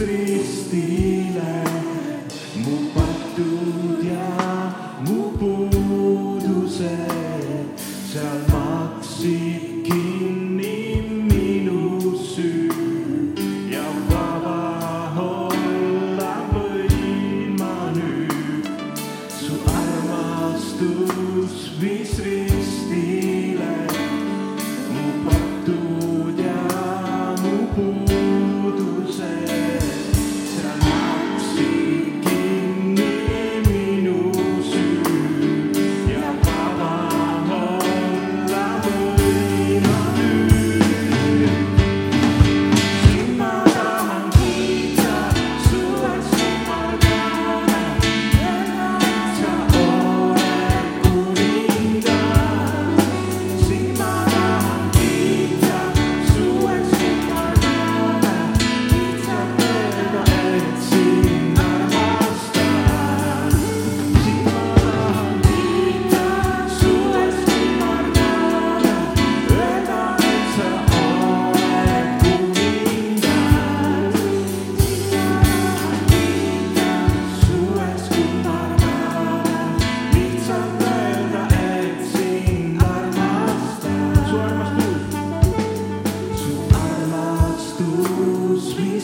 [0.00, 1.52] ristile
[2.64, 4.28] mu patud ja
[5.04, 6.88] mu puudused
[8.12, 8.49] seal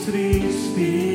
[0.07, 1.06] tristes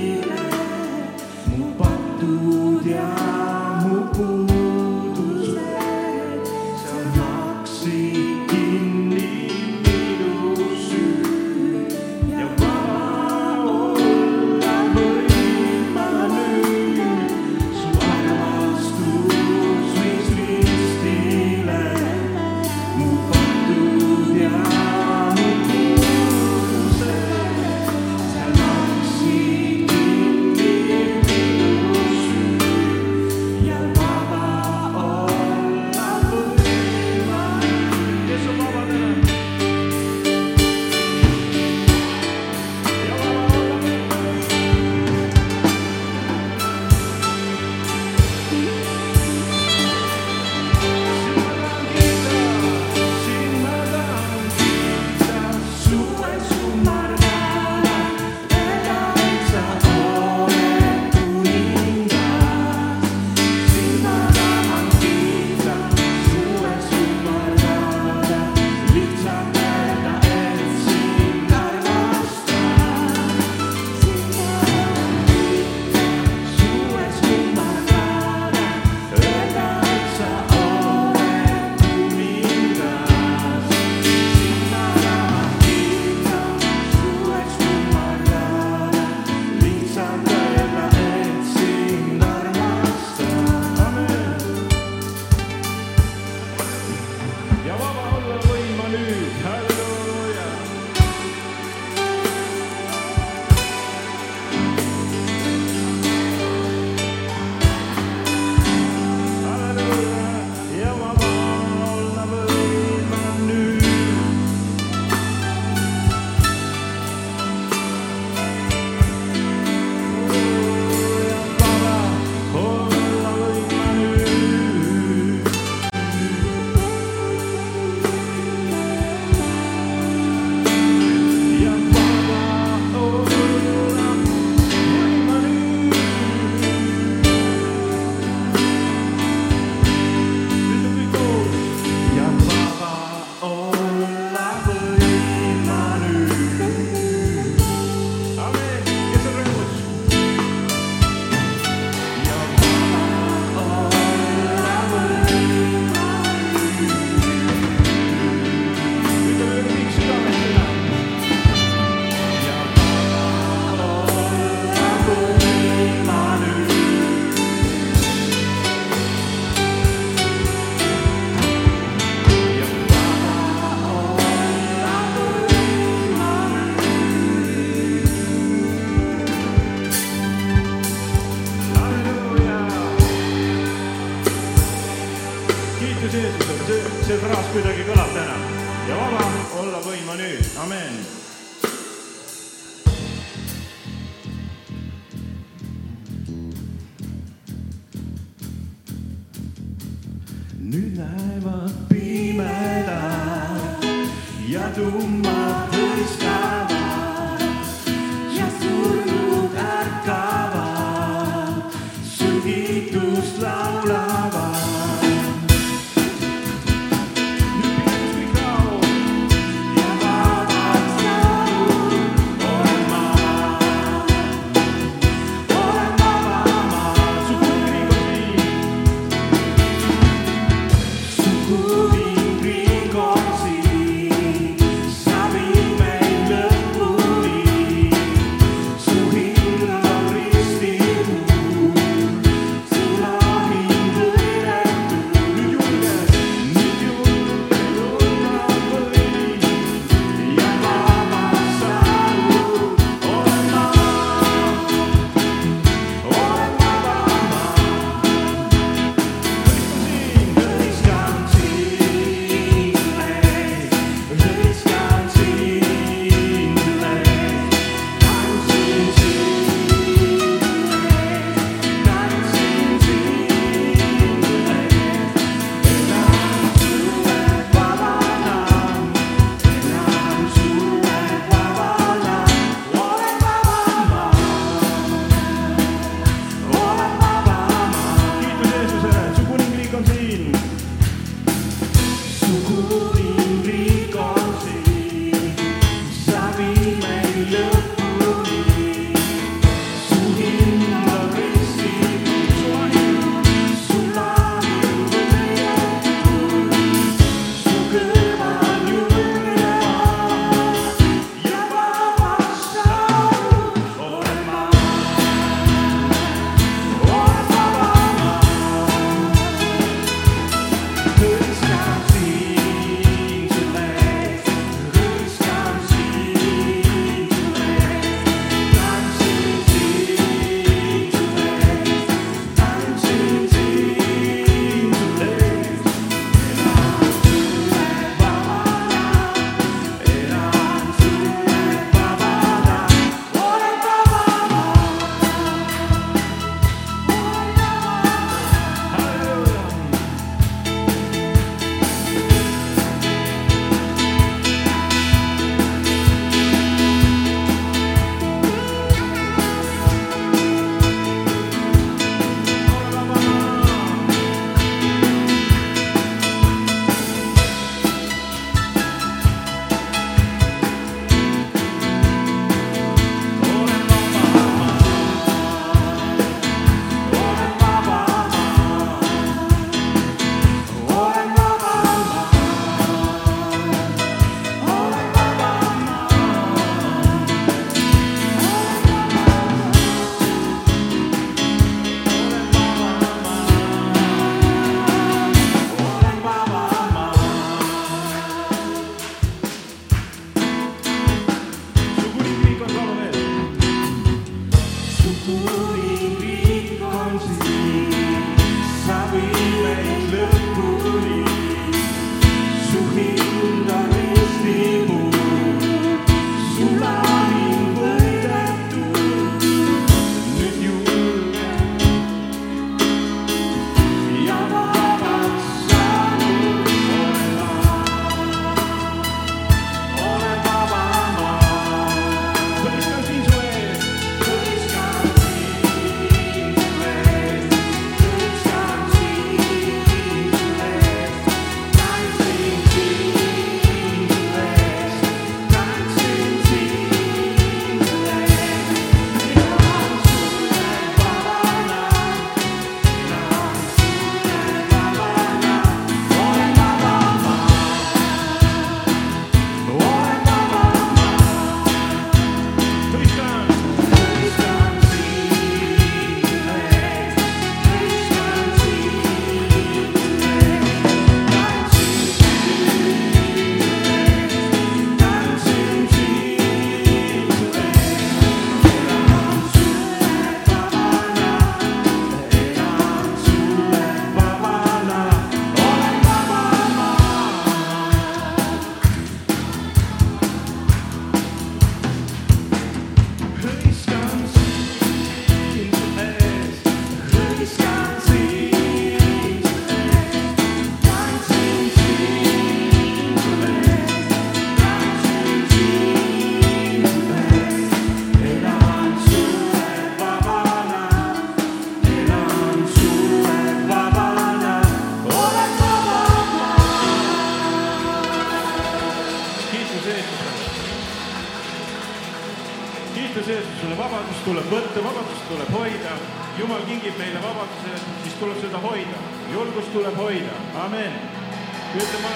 [190.18, 190.42] bienvenue.
[190.58, 191.21] Amen.